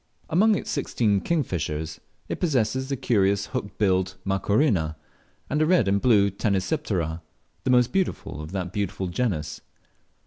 Among 0.31 0.55
its 0.55 0.71
sixteen 0.71 1.19
kingfishers, 1.21 1.99
it 2.27 2.39
possesses 2.39 2.89
the 2.89 2.97
carious 2.97 3.45
hook 3.53 3.77
billed 3.77 4.15
Macrorhina, 4.25 4.95
and 5.47 5.61
a 5.61 5.67
red 5.67 5.87
and 5.87 6.01
blue 6.01 6.31
Tanysiptera, 6.31 7.21
the 7.65 7.69
most 7.69 7.91
beautiful 7.91 8.41
of 8.41 8.51
that 8.51 8.73
beautiful 8.73 9.09
genus. 9.09 9.61